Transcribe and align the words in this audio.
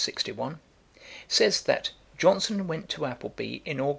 61) 0.03 0.59
says 1.27 1.61
that 1.61 1.91
'Johnson 2.17 2.65
went 2.65 2.89
to 2.89 3.05
Appleby 3.05 3.61
in 3.65 3.77
Aug. 3.77 3.89